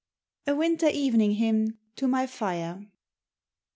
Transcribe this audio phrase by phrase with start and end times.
[0.47, 2.87] A WINTER EVENING HYMN TO MY FIRE.